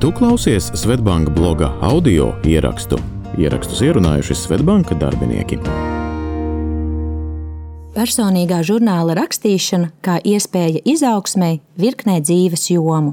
[0.00, 2.96] Tu klausies Svetbanka bloga audio ierakstu.
[3.36, 5.58] Ierakstus ierunājuši Svetbanka darbinieki.
[7.92, 13.12] Personīgā žurnāla rakstīšana kā iespēja izaugsmai virknē dzīves jomu.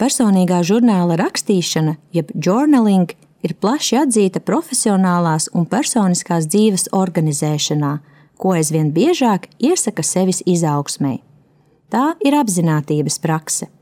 [0.00, 3.12] Personīgā žurnāla rakstīšana, jeb journaling,
[3.44, 7.98] ir plaši atzīta profesionālās un personiskās dzīves organizēšanā,
[8.40, 11.18] ko aizvien biežāk iesaka sevis izaugsmai.
[11.92, 13.75] Tā ir apziņotības prakse.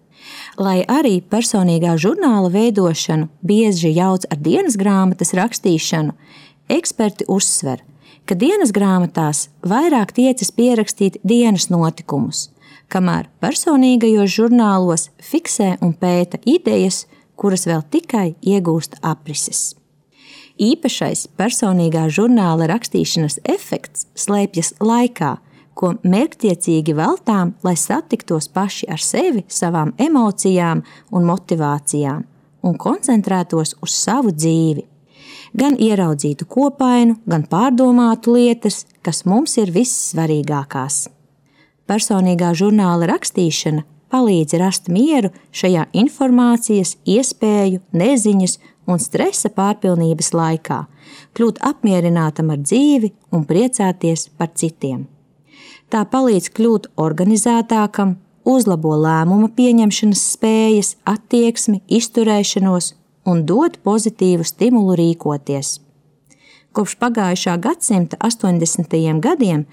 [0.55, 6.15] Lai arī personīgā žurnāla veidošanu bieži jauc ar dienas grāmatas rakstīšanu,
[6.71, 7.83] eksperti uzsver,
[8.25, 12.53] ka dienas grāmatās vairāk tiecas pierakstīt dienas notikumus,
[12.87, 19.73] kamēr personīgajos žurnālos fiksē un pēta idejas, kuras vēl tikai iegūst aprises.
[20.55, 25.35] Īpašais personīgā žurnāla rakstīšanas efekts slēpjas laikā,
[25.75, 32.25] ko mērķtiecīgi veltām, lai satiktos paši ar sevi, savām emocijām un motivācijām
[32.65, 34.87] un koncentrētos uz savu dzīvi.
[35.55, 41.05] Gan ieraudzītu kopainu, gan pārdomātu lietas, kas mums ir vissvarīgākās.
[41.87, 48.59] Personīgā žurnāla rakstīšana palīdz rast mieru šajā informācijas, iespēju, neziņas
[48.91, 50.85] un stresa pārpilnības laikā,
[51.37, 55.05] kļūt apmierinātam ar dzīvi un priecāties par citiem.
[55.95, 58.17] Tā palīdz kļūt organizētākam,
[58.51, 62.89] uzlabo lēmuma pieņemšanas spējas, attieksmi, izturēšanos
[63.31, 65.77] un dod pozitīvu stimulu rīkoties.
[66.75, 68.99] Kopš pagājušā gadsimta 80.
[69.23, 69.69] gadiem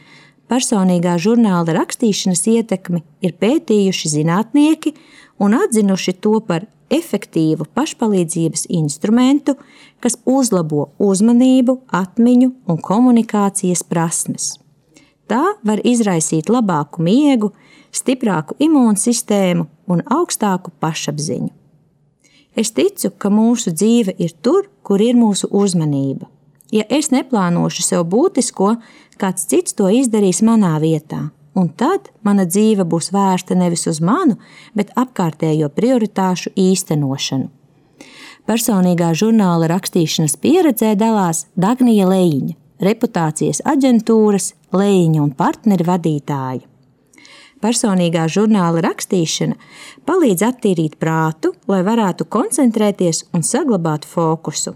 [0.45, 4.93] personīgā žurnāla rakstīšanas ietekmi ir pētījuši zinātnieki
[5.41, 9.57] un atzinuši to par efektīvu pašpalīdzības instrumentu,
[9.97, 14.60] kas uzlabo uzmanību, atmiņu un komunikācijas prasmes.
[15.29, 17.51] Tā var izraisīt labāku miegu,
[17.91, 21.51] stiprāku imūnsistēmu un augstāku pašapziņu.
[22.55, 26.27] Es ticu, ka mūsu dzīve ir tur, kur ir mūsu uzmanība.
[26.71, 28.75] Ja es neplānošu sev būtisko,
[29.19, 34.37] kāds cits to izdarīs manā vietā, un tad mana dzīve būs vērsta nevis uz manu,
[34.75, 37.49] bet apkārtējo prioritāšu īstenošanu.
[38.47, 42.55] Personīgā žurnāla rakstīšanas pieredzē dalās Dagnija Leņķa,
[42.85, 46.65] reputācijas aģentūras, leņķa un partneru vadītāja.
[47.61, 49.57] Personīgā žurnāla rakstīšana
[50.09, 54.73] palīdz attīrīt prātu, lai varētu koncentrēties un saglabāt fokusu.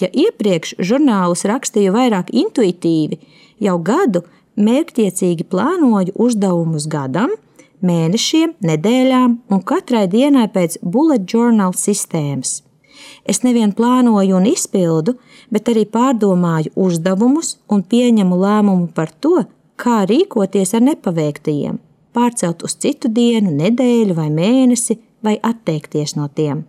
[0.00, 3.20] Ja iepriekš žurnālus rakstīju vairāk intuitīvi,
[3.60, 4.24] jau gadu
[4.56, 7.36] mērķtiecīgi plānoju uzdevumus gadam,
[7.84, 12.62] mēnešiem, nedēļām un katrai dienai pēc bullet journal sistēmas.
[13.28, 15.14] Es nevien plānoju un izpildu,
[15.50, 19.44] bet arī pārdomāju uzdevumus un pieņemu lēmumu par to,
[19.78, 21.78] kā rīkoties ar nepaveiktajiem,
[22.14, 26.64] pārcelt uz citu dienu, nedēļu vai mēnesi, vai atteikties no tiem.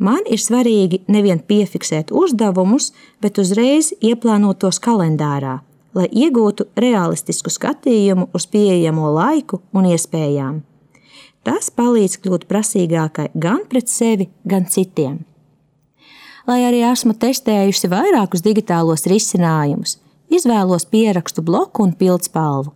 [0.00, 5.58] Man ir svarīgi nevien piefiksēt uzdevumus, bet uzreiz ieplānot tos kalendārā,
[5.96, 10.62] lai iegūtu realistisku skatījumu uz pieejamo laiku un iespējām.
[11.44, 15.20] Tas palīdz kļūt prasīgākai gan pret sevi, gan citiem
[16.50, 19.98] lai arī esmu testējusi vairākus digitālos risinājumus,
[20.32, 22.72] izvēlos pierakstu bloku un pildspalvu,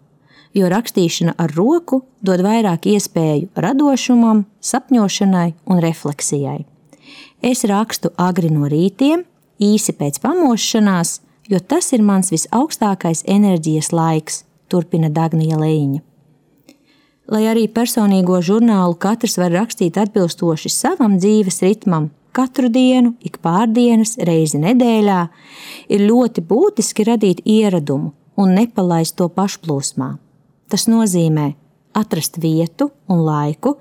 [0.55, 6.63] jo rakstīšana ar roku dod vairāk iespēju radošumam, sapņošanai un refleksijai.
[7.45, 9.27] Es rakstu agri no rītiem,
[9.61, 11.19] īsi pēc pamošanās,
[11.51, 16.01] jo tas ir mans visaugstākais enerģijas laiks, turpina Dagnija Leņa.
[17.35, 24.17] Lai arī personīgo žurnālu katrs var rakstīt atbilstoši savam dzīves ritmam, katru dienu, ik pārdienas,
[24.29, 25.21] reizi nedēļā,
[25.95, 30.15] ir ļoti būtiski radīt ieradumu un nepalaist to pašplūsmā.
[30.71, 31.53] Tas nozīmē
[31.95, 33.77] atrast vietu un laiku,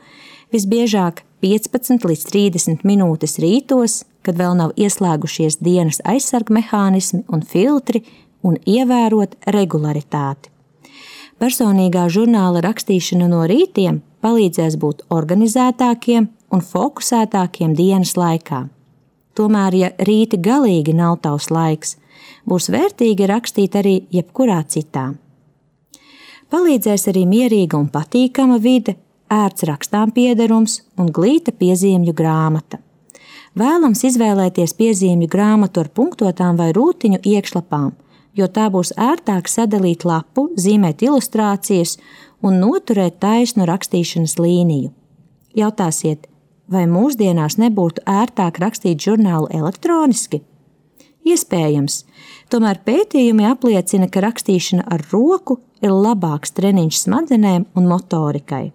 [0.53, 8.03] visbiežāk 15 līdz 30 minūtes rītos, kad vēl nav ieslēgušies dienas aizsarga mehānismi un filtri,
[8.43, 10.51] un ievērot regularitāti.
[11.39, 18.67] Personīgā žurnāla rakstīšana no rītiem palīdzēs būt organizētākiem un fokusētākiem dienas laikā.
[19.33, 21.95] Tomēr, ja rīti galīgi nav tavs laiks,
[22.45, 25.11] būs vērtīgi rakstīt arī jebkurā citā.
[26.53, 28.93] Palīdzēs arī mierīga un patīkama vide,
[29.33, 32.77] ērts rakstām piederums un glīta piezīmju grāmata.
[33.57, 37.91] Vēlams izvēlēties piezīmju grāmatu ar punktotām vai rūtiņu iekšlapām,
[38.37, 41.97] jo tā būs ērtāk sadalīt lapu, zīmēt ilustrācijas
[42.45, 44.91] un noturēt taisnu rakstīšanas līniju.
[45.57, 46.29] Jautāsiet,
[46.71, 50.41] vai mūsdienās nebūtu ērtāk rakstīt žurnālu elektroniski?
[51.23, 52.01] Iespējams,
[52.51, 58.73] tomēr pētījumi apliecina, ka rakstīšana ar roku ir labāks treniņš smadzenēm un motorikai.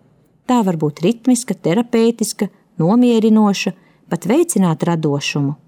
[0.49, 2.49] Tā var būt ritmiska, terapeitiska,
[2.81, 3.75] nomierinoša,
[4.09, 5.59] pat veicināt radošumu.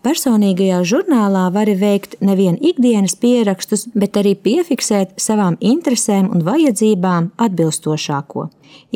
[0.00, 8.46] Personīgajā žurnālā var veikt nevien ikdienas pierakstus, bet arī piefiksēt savām interesēm un vajadzībām atbilstošāko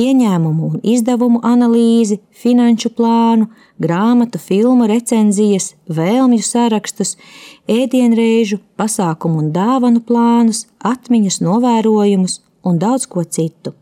[0.01, 3.49] ieņēmumu un izdevumu analīzi, finanšu plānu,
[3.83, 7.17] grāmatu, filmu recenzijas, vēlmju sarakstus,
[7.71, 13.75] ēdienreizu, pasākumu un dāvanu plānus, atmiņas novērojumus un daudz ko citu.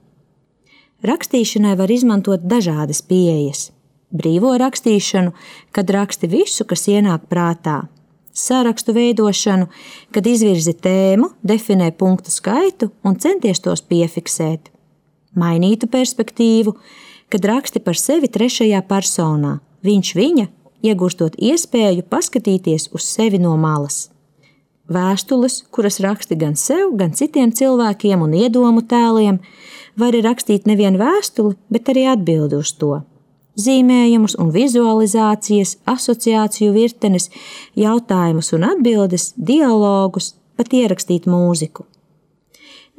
[1.06, 3.70] Rakstīšanai var izmantot dažādas pieejas
[4.12, 5.32] brīvo rakstīšanu,
[5.72, 7.82] kad raksti visu, kas ienāk prātā,
[8.32, 9.68] sarakstu veidošanu,
[10.12, 14.70] kad izvirzi tēmu, definē punktu skaitu un centies tos piefiksēt,
[15.36, 16.76] mainītu perspektīvu,
[17.32, 20.48] kad raksti par sevi trešajā personā, viņš viņa,
[20.82, 24.08] iegūstot iespēju paskatīties uz sevi no malas.
[24.92, 29.38] Vēstules, kuras raksti gan sev, gan citiem cilvēkiem un iedomu tēliem,
[29.96, 32.98] var rakstīt nevien vēstuli, bet arī atbildi uz to
[33.58, 37.28] zīmējumus un vizualizācijas, asociāciju virtenes,
[37.78, 41.86] jautājumus un atbildes, dialogus, pat ierakstīt mūziku.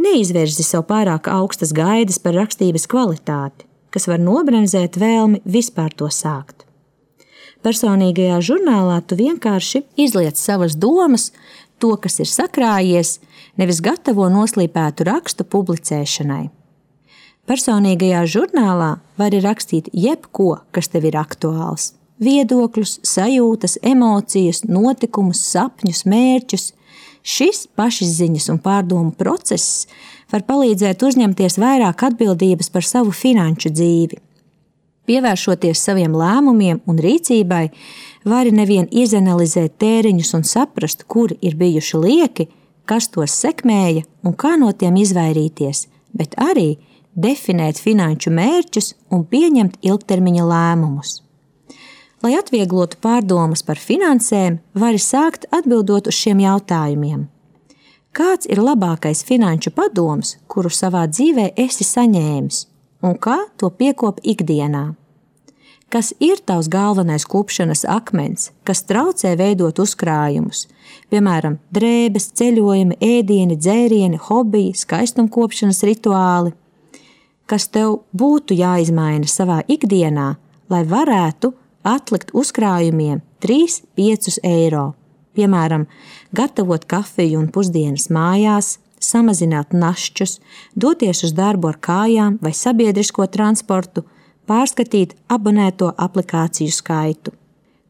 [0.04, 6.66] Neizverzi sev pārāk augstas gaidas par rakstības kvalitāti, kas var nobremzēt vēlmi vispār to sākt.
[7.64, 11.30] Personīgajā žurnālā tu vienkārši izliec savas domas,
[11.80, 13.20] to, kas ir sakrājies,
[13.60, 16.50] nevis gatavo noslīpētu rakstu publicēšanai.
[17.44, 21.92] Personīgajā žurnālā vari rakstīt jebko, kas tev ir aktuāls.
[22.24, 26.70] Viedokļus, sajūtas, emocijas, notikumus, sapņus, mērķus.
[27.24, 29.90] Šis pašizziņas un pārdomu process
[30.32, 34.22] var palīdzēt uzņemties vairāk atbildības par savu finanšu dzīvi.
[35.04, 37.66] Pievēršoties saviem lēmumiem un rīcībai,
[38.24, 42.48] vari nevien izanalizēt tēriņus un saprast, kuri ir bijuši lieki,
[42.88, 46.78] kas tos sekmēja un kā no tiem izvairīties, bet arī
[47.16, 51.20] definēt finanšu mērķus un pieņemt ilgtermiņa lēmumus.
[52.24, 57.28] Lai atvieglotu pārdomas par finansēm, vari sākt atbildot uz šiem jautājumiem.
[58.14, 62.66] Kāds ir labākais finanšu padoms, kuru savā dzīvē esi saņēmis,
[63.04, 64.94] un kā to piekop ikdienā?
[65.94, 70.64] Kas ir tavs galvenais klupšanas akmens, kas traucē veidot uzkrājumus,
[71.14, 76.56] piemēram, drēbes, ceļojumi, ēdieni, dzērieni, hobiji, skaistumkopšanas rituāli?
[77.54, 80.32] Kas tev būtu jāizmaina savā ikdienā,
[80.74, 81.52] lai varētu
[81.86, 84.94] atlikt uzkrājumiem 3-5 eiro.
[85.38, 85.86] Piemēram,
[86.34, 90.40] gatavot kafiju un pusdienas mājās, samazināt našķus,
[90.74, 94.06] doties uz darbu ar kājām vai sabiedrisko transportu,
[94.50, 97.36] pārskatīt abonēto aplikāciju skaitu.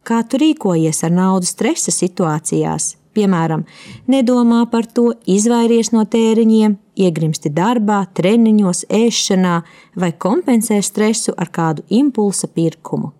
[0.04, 3.66] Kā tu rīkojies ar naudu stresa situācijās, Piemēram,
[4.10, 9.58] nedomā par to, izvairies no tēriņiem, iegrimsti darbā, treniņos, ēšanā
[10.02, 13.12] vai kompensē stresu ar kādu impulsa pirkumu.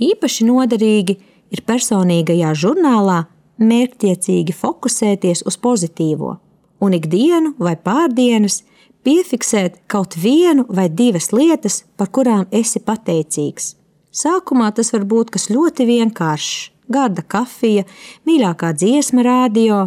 [0.00, 1.18] Īpaši noderīgi
[1.52, 3.22] ir personīgajā žurnālā
[3.60, 6.36] mērķtiecīgi fokusēties uz pozitīvo
[6.80, 8.62] un ikdienu vai pārdienas
[9.06, 13.74] piefiksēt kaut vienu vai divas lietas, par kurām esi pateicīgs.
[14.16, 17.84] Sākumā tas var būt kas ļoti vienkāršs garda kafija,
[18.26, 19.80] mīļākā dziesma radio,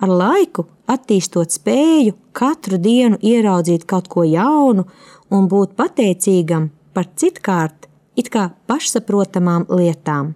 [0.00, 4.86] ar laiku attīstot spēju katru dienu ieraudzīt kaut ko jaunu
[5.32, 10.34] un būt pateicīgam par citkārt it kā pašsaprotamām lietām.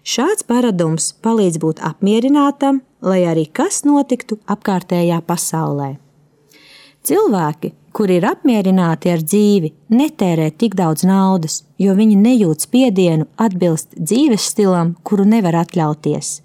[0.00, 5.96] Šāds paradums palīdz būt apmierinātam, lai arī kas notiktu apkārtējā pasaulē.
[7.00, 13.94] Cilvēki, kuri ir apmierināti ar dzīvi, netērē tik daudz naudas, jo viņi nejūt spiedienu atbilst
[13.96, 16.40] dzīves stilam, kuru nevar atļauties.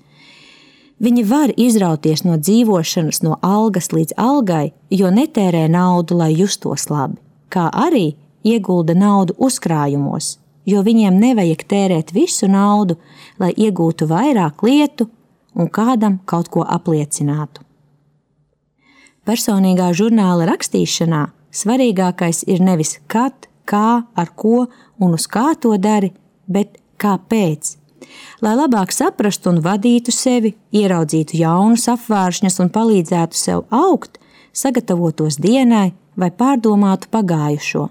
[1.03, 7.19] Viņi var izrauties no dzīvošanas no algas līdz algai, jo netērē naudu, lai justos labi,
[7.51, 8.13] kā arī
[8.47, 12.95] iegulda naudu uzkrājumos, jo viņiem nevajag tērēt visu naudu,
[13.43, 15.09] lai iegūtu vairāk lietu
[15.53, 17.65] un kādam kaut ko apliecinātu.
[19.25, 21.23] Personīgā žurnāla rakstīšanā
[21.55, 24.67] svarīgākais ir nevis kad, kā, ar ko
[25.01, 26.11] un uz kā to dari,
[26.45, 27.75] bet kāpēc.
[28.45, 34.19] Lai labāk saprastu un vadītu sevi, ieraudzītu jaunus apvāršņus un palīdzētu sev augt,
[34.53, 37.87] sagatavotos dienai vai pārdomātu pagājušo,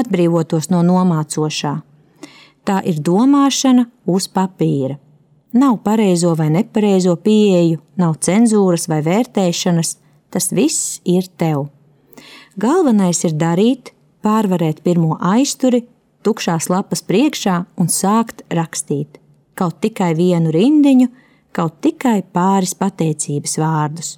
[0.00, 1.74] atbrīvotos no nomācošā.
[2.64, 4.98] Tā ir domāšana uz papīra.
[5.58, 9.94] Nav pareizo vai nepareizo pieeju, nav cenzūras vai vērtēšanas,
[10.30, 11.68] tas viss ir tev.
[12.58, 13.92] Galvenais ir darīt,
[14.24, 15.84] pārvarēt pirmo aizturi,
[16.26, 19.20] tukšās lapas priekšā un sākt rakstīt.
[19.58, 21.08] Kaut tikai vienu rindiņu,
[21.54, 24.10] kaut tikai pāris pateicības vārdus.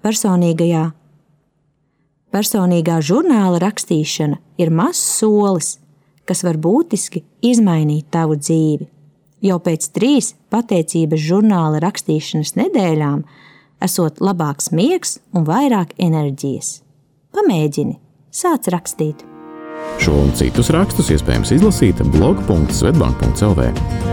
[0.00, 0.86] Personīgajā,
[2.32, 5.74] personīgā žurnāla rakstīšana ir mazs solis,
[6.24, 8.88] kas var būtiski izmainīt tavu dzīvi.
[9.44, 13.22] Jau pēc trīs pateicības žurnāla rakstīšanas nedēļām
[13.84, 16.80] esot labāks miegs un vairāk enerģijas.
[17.34, 17.98] Pamēģini,
[18.34, 19.26] sāc rakstīt!
[20.00, 24.09] Šo un citus rakstus iespējams izlasīt blog.svetbank.cl.